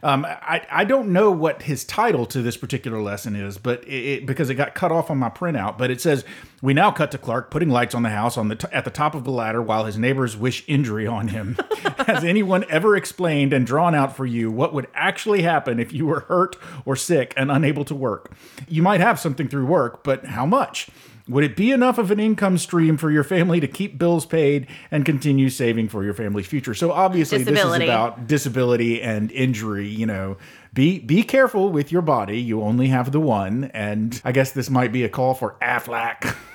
[0.08, 3.90] Um, I, I don't know what his title to this particular lesson is, but it,
[3.90, 6.24] it, because it got cut off on my printout, but it says
[6.62, 8.90] we now cut to Clark putting lights on the house on the t- at the
[8.90, 11.58] top of the ladder while his neighbors wish injury on him.
[12.08, 16.06] Has anyone ever explained and drawn out for you what would actually happen if you
[16.06, 18.32] were hurt or sick and unable to work?
[18.70, 20.88] You might have something through work, but how much?
[21.28, 24.68] Would it be enough of an income stream for your family to keep bills paid
[24.92, 26.74] and continue saving for your family's future?
[26.74, 30.38] So obviously, this is about disability and injury you know
[30.74, 34.70] be be careful with your body you only have the one and i guess this
[34.70, 36.36] might be a call for aflac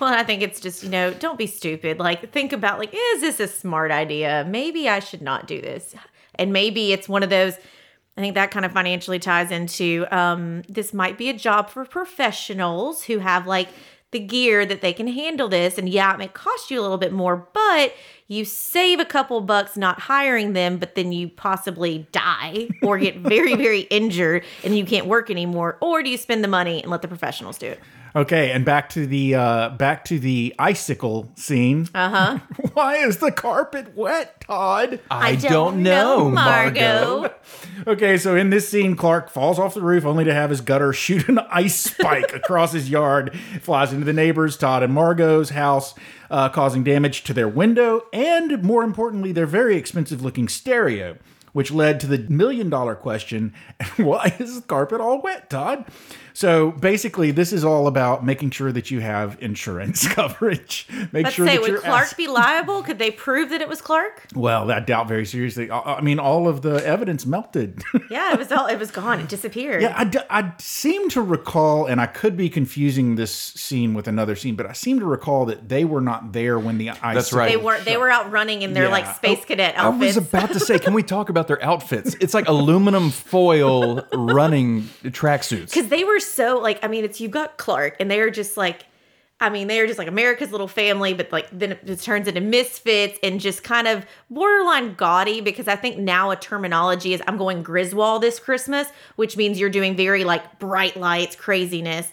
[0.00, 1.98] Well, I think it's just, you know, don't be stupid.
[1.98, 4.46] Like, think about, like, is this a smart idea?
[4.48, 5.92] Maybe I should not do this.
[6.36, 7.56] And maybe it's one of those,
[8.18, 11.84] I think that kind of financially ties into um, this might be a job for
[11.84, 13.68] professionals who have, like,
[14.10, 15.78] the gear that they can handle this.
[15.78, 17.94] And yeah, it may cost you a little bit more, but
[18.26, 23.18] you save a couple bucks not hiring them, but then you possibly die or get
[23.18, 25.76] very, very injured and you can't work anymore.
[25.80, 27.80] Or do you spend the money and let the professionals do it?
[28.18, 31.88] Okay, and back to the uh, back to the icicle scene.
[31.94, 32.38] Uh huh.
[32.74, 34.98] Why is the carpet wet, Todd?
[35.08, 37.32] I, don't, know, Margot.
[37.86, 40.92] Okay, so in this scene, Clark falls off the roof only to have his gutter
[40.92, 45.94] shoot an ice spike across his yard, flies into the neighbors, Todd and Margot's house,
[46.28, 51.16] uh, causing damage to their window and, more importantly, their very expensive looking stereo,
[51.52, 53.54] which led to the million dollar question
[53.96, 55.84] why is the carpet all wet, Todd?
[56.38, 60.86] So basically, this is all about making sure that you have insurance coverage.
[61.10, 62.84] Make Let's sure say, that would Clark ass- be liable?
[62.84, 64.24] Could they prove that it was Clark?
[64.36, 65.68] well, I doubt very seriously.
[65.68, 67.82] I, I mean, all of the evidence melted.
[68.10, 68.66] Yeah, it was all.
[68.66, 69.18] It was gone.
[69.20, 69.82] It disappeared.
[69.82, 74.06] Yeah, I, d- I seem to recall, and I could be confusing this scene with
[74.08, 77.14] another scene, but I seem to recall that they were not there when the ice.
[77.14, 77.50] That's right.
[77.50, 78.90] They were they were out running in their Yeah.
[78.92, 80.16] like space cadet I outfits.
[80.16, 82.14] was about to say, can we talk about their outfits?
[82.20, 85.66] It's like aluminum foil running tracksuits.
[85.74, 88.56] because they were so like I mean it's you've got Clark and they are just
[88.56, 88.86] like
[89.40, 92.28] I mean they are just like America's little family but like then it, it turns
[92.28, 97.22] into misfits and just kind of borderline gaudy because I think now a terminology is
[97.26, 102.10] I'm going Griswold this Christmas which means you're doing very like bright lights craziness.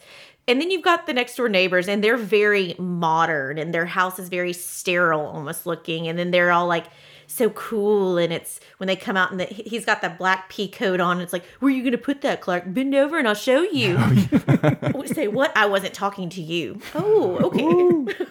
[0.48, 4.20] And then you've got the next door neighbors and they're very modern and their house
[4.20, 6.86] is very sterile almost looking and then they're all like
[7.28, 10.68] so cool and it's when they come out and the, he's got that black pea
[10.68, 12.64] coat on it's like where are you gonna put that clark?
[12.68, 13.98] Bend over and i'll show you.
[14.94, 15.56] Oh, Say what?
[15.56, 16.80] I wasn't talking to you.
[16.96, 18.26] Oh okay.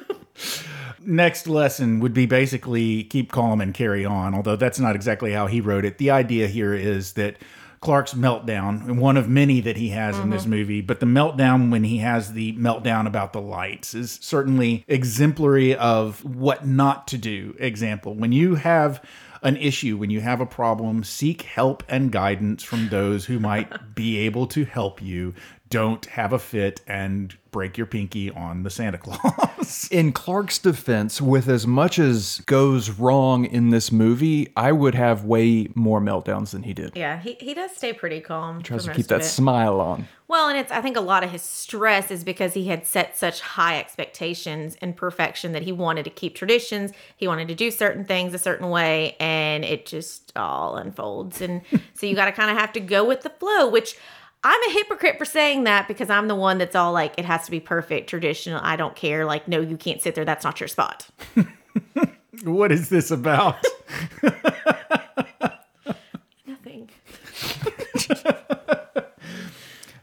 [1.07, 5.47] Next lesson would be basically keep calm and carry on, although that's not exactly how
[5.47, 5.99] he wrote it.
[5.99, 7.37] The idea here is that
[7.85, 10.51] Clark's meltdown, and one of many that he has in this mm-hmm.
[10.51, 15.75] movie, but the meltdown when he has the meltdown about the lights is certainly exemplary
[15.77, 17.55] of what not to do.
[17.59, 19.05] Example, when you have
[19.43, 23.95] an issue, when you have a problem, seek help and guidance from those who might
[23.95, 25.35] be able to help you.
[25.75, 29.89] Don't have a fit and break your pinky on the Santa Claus.
[29.91, 35.25] In Clark's defense, with as much as goes wrong in this movie, I would have
[35.25, 36.97] way more meltdowns than he did.
[36.97, 39.25] yeah he, he does stay pretty calm Tries to keep that it.
[39.25, 40.07] smile on.
[40.29, 43.19] Well, and it's I think a lot of his stress is because he had set
[43.19, 46.93] such high expectations and perfection that he wanted to keep traditions.
[47.17, 51.41] He wanted to do certain things a certain way, and it just all unfolds.
[51.41, 51.63] And
[51.95, 53.97] so you got to kind of have to go with the flow, which
[54.45, 57.47] I'm a hypocrite for saying that because I'm the one that's all like it has
[57.47, 58.61] to be perfect, traditional.
[58.63, 59.25] I don't care.
[59.25, 60.27] Like, no, you can't sit there.
[60.27, 61.09] That's not your spot.
[62.45, 63.57] what is this about?
[66.47, 66.91] Nothing.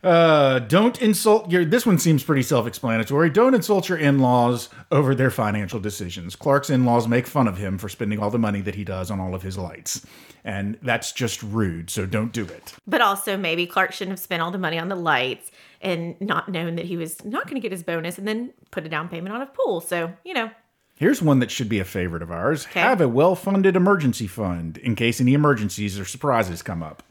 [0.03, 1.63] Uh, don't insult your.
[1.63, 3.29] This one seems pretty self-explanatory.
[3.29, 6.35] Don't insult your in-laws over their financial decisions.
[6.35, 9.19] Clark's in-laws make fun of him for spending all the money that he does on
[9.19, 10.03] all of his lights,
[10.43, 11.89] and that's just rude.
[11.89, 12.73] So don't do it.
[12.87, 15.51] But also, maybe Clark shouldn't have spent all the money on the lights
[15.81, 18.85] and not known that he was not going to get his bonus and then put
[18.85, 19.81] a down payment on a pool.
[19.81, 20.51] So, you know,
[20.95, 22.65] Here's one that should be a favorite of ours.
[22.65, 27.01] Have a well-funded emergency fund in case any emergencies or surprises come up.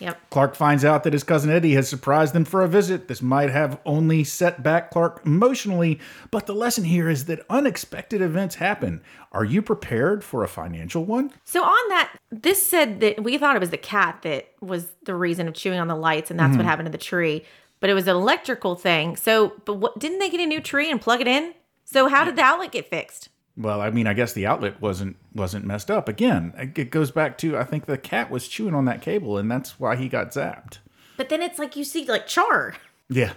[0.00, 0.20] Yep.
[0.30, 3.08] Clark finds out that his cousin Eddie has surprised them for a visit.
[3.08, 8.22] This might have only set back Clark emotionally, but the lesson here is that unexpected
[8.22, 9.00] events happen.
[9.32, 11.32] Are you prepared for a financial one?
[11.44, 15.14] So on that, this said that we thought it was the cat that was the
[15.14, 16.68] reason of chewing on the lights, and that's what mm-hmm.
[16.68, 17.44] happened to the tree.
[17.80, 19.16] But it was an electrical thing.
[19.16, 21.54] So, but what didn't they get a new tree and plug it in?
[21.84, 23.28] So how did the outlet get fixed?
[23.58, 26.08] Well, I mean, I guess the outlet wasn't wasn't messed up.
[26.08, 29.50] Again, it goes back to I think the cat was chewing on that cable, and
[29.50, 30.78] that's why he got zapped.
[31.16, 32.76] But then it's like you see like char.
[33.08, 33.32] Yeah.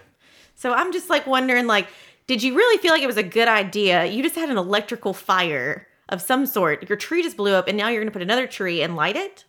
[0.55, 1.87] So I'm just like wondering, like,
[2.27, 4.05] did you really feel like it was a good idea?
[4.05, 6.87] You just had an electrical fire of some sort.
[6.87, 9.45] Your tree just blew up, and now you're gonna put another tree and light it?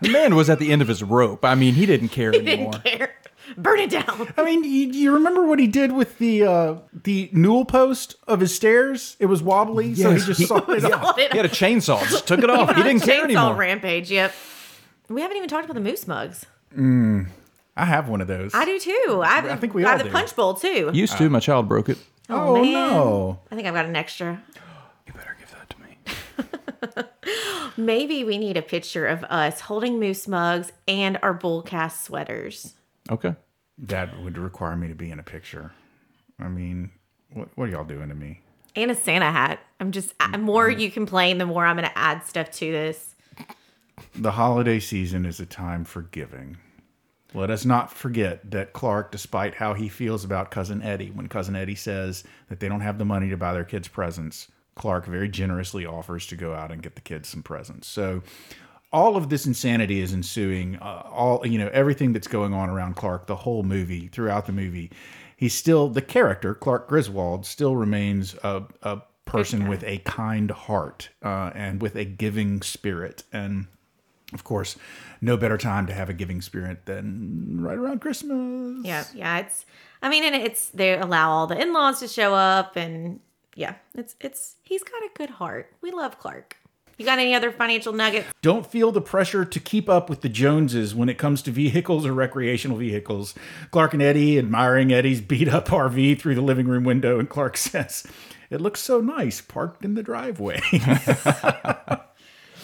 [0.00, 1.44] The man was at the end of his rope.
[1.44, 2.72] I mean, he didn't care anymore.
[2.84, 3.14] Didn't care.
[3.56, 4.32] Burn it down.
[4.36, 8.40] I mean, you, you remember what he did with the uh, the newel post of
[8.40, 9.16] his stairs?
[9.18, 11.16] It was wobbly, so he just he- sawed it off.
[11.16, 12.74] He had a chainsaw, just took it off.
[12.76, 13.54] He didn't care anymore.
[13.54, 14.10] Rampage.
[14.10, 14.34] Yep.
[15.08, 16.44] We haven't even talked about the moose mugs.
[16.76, 18.52] I have one of those.
[18.54, 19.22] I do too.
[19.24, 20.10] I, I think we got all the do.
[20.10, 20.90] punch bowl too.
[20.92, 21.98] Used to, my child broke it.
[22.28, 22.72] oh man.
[22.72, 23.38] no!
[23.50, 24.42] I think I've got an extra.
[25.06, 27.08] You better give that to me.
[27.76, 32.74] Maybe we need a picture of us holding moose mugs and our bull cast sweaters.
[33.10, 33.34] Okay.
[33.78, 35.72] That would require me to be in a picture.
[36.38, 36.90] I mean,
[37.32, 38.42] what what are y'all doing to me?
[38.76, 39.60] And a Santa hat.
[39.80, 43.14] I'm just, the more you complain, the more I'm going to add stuff to this.
[44.14, 46.58] The holiday season is a time for giving.
[47.34, 51.56] Let us not forget that Clark, despite how he feels about Cousin Eddie, when Cousin
[51.56, 55.28] Eddie says that they don't have the money to buy their kids presents, Clark very
[55.28, 57.88] generously offers to go out and get the kids some presents.
[57.88, 58.22] So
[58.92, 60.76] all of this insanity is ensuing.
[60.76, 64.52] Uh, all you know, everything that's going on around Clark, the whole movie, throughout the
[64.52, 64.90] movie,
[65.36, 66.54] he's still the character.
[66.54, 72.04] Clark Griswold still remains a, a person with a kind heart uh, and with a
[72.04, 73.66] giving spirit, and
[74.32, 74.76] of course,
[75.20, 78.84] no better time to have a giving spirit than right around Christmas.
[78.84, 79.38] Yeah, yeah.
[79.38, 79.64] It's.
[80.00, 83.20] I mean, and it's they allow all the in-laws to show up, and
[83.54, 85.72] yeah, it's it's he's got a good heart.
[85.80, 86.56] We love Clark.
[86.98, 88.26] You got any other financial nuggets?
[88.42, 92.04] Don't feel the pressure to keep up with the Joneses when it comes to vehicles
[92.04, 93.34] or recreational vehicles.
[93.70, 97.56] Clark and Eddie admiring Eddie's beat up RV through the living room window, and Clark
[97.56, 98.04] says,
[98.50, 100.60] It looks so nice parked in the driveway.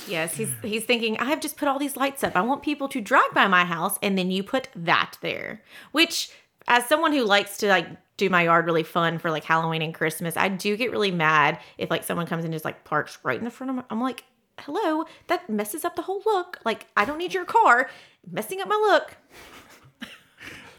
[0.06, 2.36] Yes, he's he's thinking, I've just put all these lights up.
[2.36, 5.62] I want people to drive by my house, and then you put that there.
[5.92, 6.30] Which,
[6.66, 9.94] as someone who likes to like do my yard really fun for like Halloween and
[9.94, 13.38] Christmas, I do get really mad if like someone comes and just like parks right
[13.38, 13.84] in the front of my.
[13.90, 14.24] I'm like,
[14.60, 16.58] hello, that messes up the whole look.
[16.64, 17.90] Like, I don't need your car
[18.30, 19.16] messing up my look.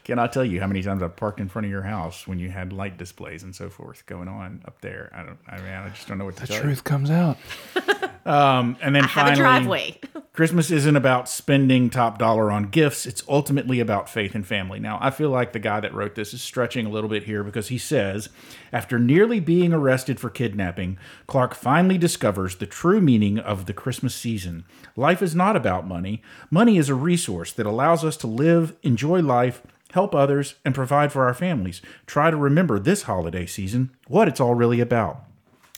[0.04, 2.48] Cannot tell you how many times I've parked in front of your house when you
[2.48, 5.10] had light displays and so forth going on up there.
[5.12, 5.38] I don't.
[5.48, 7.36] I mean, I just don't know what to The tell truth comes out.
[8.26, 10.00] Um, and then I have finally, a driveway.
[10.32, 13.06] Christmas isn't about spending top dollar on gifts.
[13.06, 14.80] It's ultimately about faith and family.
[14.80, 17.44] Now, I feel like the guy that wrote this is stretching a little bit here
[17.44, 18.28] because he says,
[18.72, 24.14] after nearly being arrested for kidnapping, Clark finally discovers the true meaning of the Christmas
[24.14, 24.64] season.
[24.96, 26.20] Life is not about money.
[26.50, 29.62] Money is a resource that allows us to live, enjoy life,
[29.92, 31.80] help others, and provide for our families.
[32.06, 35.25] Try to remember this holiday season what it's all really about.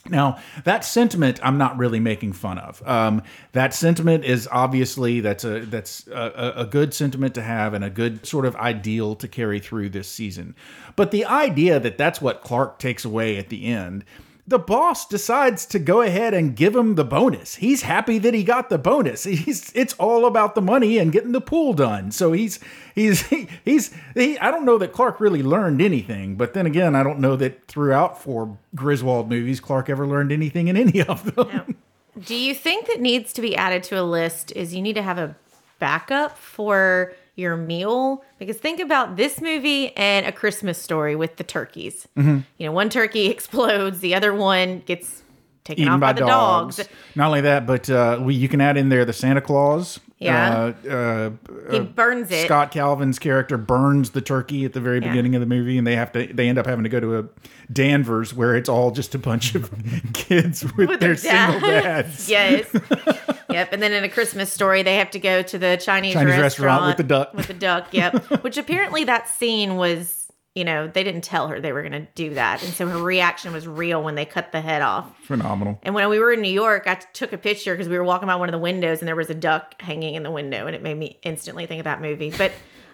[0.09, 2.85] Now, that sentiment, I'm not really making fun of.
[2.87, 3.21] Um,
[3.53, 7.89] that sentiment is obviously that's a that's a, a good sentiment to have and a
[7.89, 10.55] good sort of ideal to carry through this season.
[10.95, 14.03] But the idea that that's what Clark takes away at the end,
[14.49, 17.55] the boss decides to go ahead and give him the bonus.
[17.55, 19.23] He's happy that he got the bonus.
[19.39, 22.11] He's it's all about the money and getting the pool done.
[22.11, 22.59] So he's
[22.95, 23.27] he's
[23.65, 27.19] he's he, I don't know that Clark really learned anything, but then again, I don't
[27.19, 31.77] know that throughout four Griswold movies Clark ever learned anything in any of them.
[32.19, 35.03] Do you think that needs to be added to a list is you need to
[35.03, 35.35] have a
[35.77, 38.23] backup for your meal?
[38.37, 42.07] Because think about this movie and a Christmas story with the turkeys.
[42.17, 42.39] Mm-hmm.
[42.57, 45.23] You know, one turkey explodes, the other one gets
[45.63, 46.77] taken Eaten off by, by the dogs.
[46.77, 46.89] dogs.
[47.15, 49.99] Not only that, but uh, we, you can add in there the Santa Clause.
[50.19, 50.73] Yeah.
[50.85, 51.29] Uh, uh,
[51.71, 52.45] He burns it.
[52.45, 55.07] Scott Calvin's character burns the turkey at the very Yeah.
[55.07, 57.19] beginning of the movie, and they have to they end up having to go to
[57.19, 57.25] a
[57.71, 59.71] Denny's where it's all just a bunch of
[60.13, 61.51] kids with, With their their dad.
[61.53, 62.29] single dads.
[62.29, 62.69] Yes.
[63.49, 63.71] yep.
[63.71, 66.81] And then in a Christmas story, they have to go to the Chinese, Chinese restaurant,
[66.81, 67.33] restaurant with the duck.
[67.33, 67.87] With the duck.
[67.91, 68.41] Yep.
[68.43, 70.18] Which apparently that scene was,
[70.59, 73.01] you know, they didn't tell her they were going to do that, and so her
[73.01, 75.05] reaction was real when they cut the head off.
[75.23, 75.79] Phenomenal.
[75.83, 78.27] And when we were in New York, I took a picture because we were walking
[78.27, 80.75] by one of the windows, and there was a duck hanging in the window, and
[80.75, 82.31] it made me instantly think of that movie.
[82.37, 82.51] But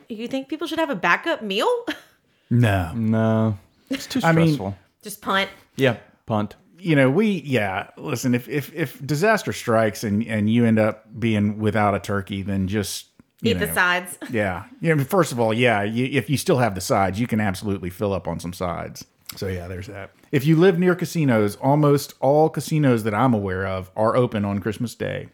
[0.08, 1.68] you think people should have a backup meal?
[2.50, 3.58] No, No,
[3.90, 4.78] it's too I mean- stressful.
[5.02, 5.50] Just punt.
[5.76, 5.98] yeah,
[6.28, 6.56] punt.
[6.78, 7.88] you know we yeah.
[7.98, 12.42] Listen, if if if disaster strikes and and you end up being without a turkey,
[12.44, 13.08] then just
[13.42, 14.18] you Eat the sides.
[14.30, 14.66] Yeah.
[14.82, 14.96] Yeah.
[15.04, 15.84] First of all, yeah.
[15.84, 19.06] You, if you still have the sides, you can absolutely fill up on some sides.
[19.36, 20.12] So yeah, there's that.
[20.32, 24.60] If you live near casinos, almost all casinos that I'm aware of are open on
[24.60, 25.30] Christmas Day.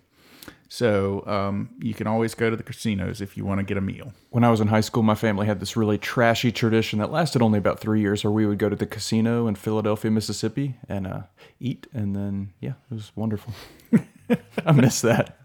[0.74, 3.82] So um, you can always go to the casinos if you want to get a
[3.82, 4.14] meal.
[4.30, 7.42] When I was in high school, my family had this really trashy tradition that lasted
[7.42, 11.06] only about three years, where we would go to the casino in Philadelphia, Mississippi, and
[11.06, 11.22] uh,
[11.60, 13.54] eat, and then yeah, it was wonderful.
[14.66, 15.38] I miss that.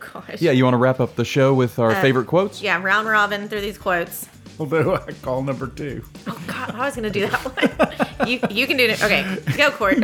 [0.00, 0.40] Gosh.
[0.40, 2.62] Yeah, you want to wrap up the show with our uh, favorite quotes?
[2.62, 4.28] Yeah, round robin through these quotes.
[4.58, 6.04] Although I call number two.
[6.26, 8.28] Oh God, I was gonna do that one.
[8.28, 9.02] you you can do it.
[9.02, 9.98] Okay, go Court.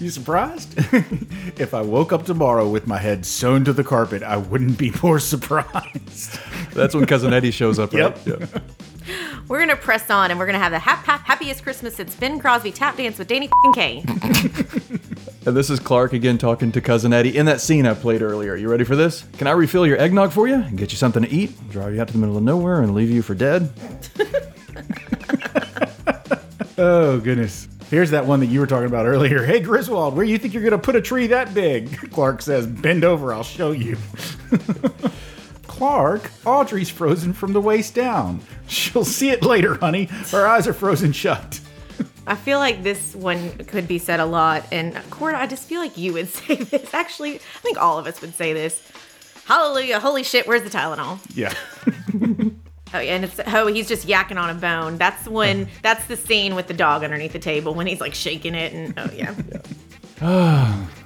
[0.00, 0.74] You surprised?
[1.60, 4.92] if I woke up tomorrow with my head sewn to the carpet, I wouldn't be
[5.02, 6.38] more surprised.
[6.72, 7.92] That's when cousin Eddie shows up.
[7.92, 8.16] Right?
[8.26, 8.40] Yep.
[8.40, 8.60] Yeah.
[9.48, 12.38] We're gonna press on, and we're gonna have the hap- hap- happiest Christmas since Bing
[12.38, 14.04] Crosby tap dance with Danny Kaye.
[15.46, 18.56] And this is Clark again talking to cousin Eddie in that scene I played earlier.
[18.56, 19.24] You ready for this?
[19.38, 21.52] Can I refill your eggnog for you and get you something to eat?
[21.70, 23.72] Drive you out to the middle of nowhere and leave you for dead?
[26.78, 27.68] Oh goodness.
[27.90, 29.44] Here's that one that you were talking about earlier.
[29.44, 32.10] Hey Griswold, where you think you're gonna put a tree that big?
[32.12, 33.96] Clark says, Bend over, I'll show you.
[35.80, 38.42] Clark, Audrey's frozen from the waist down.
[38.66, 40.10] She'll see it later, honey.
[40.30, 41.58] Her eyes are frozen shut.
[42.26, 45.80] I feel like this one could be said a lot, and Court, I just feel
[45.80, 46.92] like you would say this.
[46.92, 48.78] Actually, I think all of us would say this.
[49.46, 51.18] Hallelujah, holy shit, where's the Tylenol?
[51.34, 51.54] Yeah.
[52.92, 54.98] Oh, yeah, and it's oh, he's just yakking on a bone.
[54.98, 58.56] That's when that's the scene with the dog underneath the table when he's like shaking
[58.56, 59.32] it and oh yeah.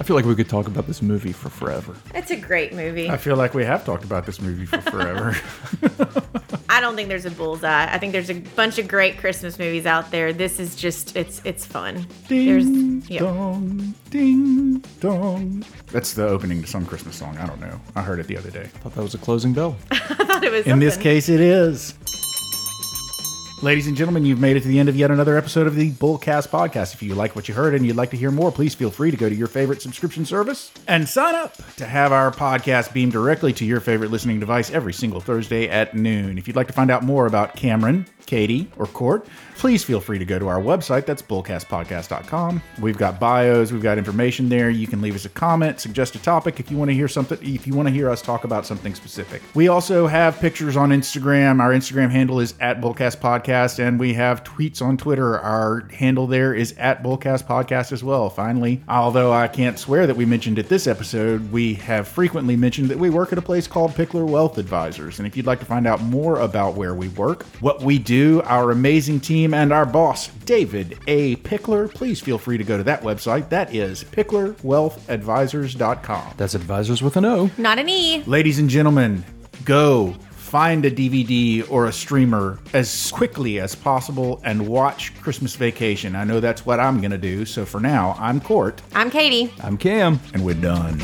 [0.00, 1.94] I feel like we could talk about this movie for forever.
[2.14, 3.10] It's a great movie.
[3.10, 5.36] I feel like we have talked about this movie for forever.
[6.70, 7.92] I don't think there's a bullseye.
[7.92, 10.32] I think there's a bunch of great Christmas movies out there.
[10.32, 12.06] This is just it's it's fun.
[12.28, 13.20] there's ding yeah.
[13.20, 15.66] dong, ding dong.
[15.88, 17.36] That's the opening to some Christmas song.
[17.36, 17.78] I don't know.
[17.94, 18.66] I heard it the other day.
[18.66, 19.76] thought that was a closing bell.
[19.90, 21.92] I thought it was In this case, it is.
[23.62, 25.90] Ladies and gentlemen, you've made it to the end of yet another episode of the
[25.90, 26.94] Bullcast podcast.
[26.94, 29.10] If you like what you heard and you'd like to hear more, please feel free
[29.10, 33.12] to go to your favorite subscription service and sign up to have our podcast beamed
[33.12, 36.38] directly to your favorite listening device every single Thursday at noon.
[36.38, 40.18] If you'd like to find out more about Cameron, Katie, or Court, please feel free
[40.18, 41.04] to go to our website.
[41.04, 42.62] That's bullcastpodcast.com.
[42.80, 44.70] We've got bios, we've got information there.
[44.70, 47.38] You can leave us a comment, suggest a topic if you want to hear something,
[47.42, 49.42] if you want to hear us talk about something specific.
[49.54, 51.60] We also have pictures on Instagram.
[51.60, 53.20] Our Instagram handle is at Bullcast
[53.50, 55.36] Podcast, and we have tweets on Twitter.
[55.38, 58.30] Our handle there is at Bullcast Podcast as well.
[58.30, 62.90] Finally, although I can't swear that we mentioned it this episode, we have frequently mentioned
[62.90, 65.18] that we work at a place called Pickler Wealth Advisors.
[65.18, 68.40] And if you'd like to find out more about where we work, what we do,
[68.44, 71.34] our amazing team, and our boss, David A.
[71.36, 73.48] Pickler, please feel free to go to that website.
[73.48, 76.34] That is picklerwealthadvisors.com.
[76.36, 77.50] That's advisors with an O.
[77.58, 78.22] Not an E.
[78.26, 79.24] Ladies and gentlemen,
[79.64, 80.14] go
[80.50, 86.16] find a DVD or a streamer as quickly as possible and watch Christmas Vacation.
[86.16, 87.44] I know that's what I'm going to do.
[87.44, 89.52] So for now, I'm Court, I'm Katie.
[89.60, 90.18] I'm Cam.
[90.34, 91.00] and we're done.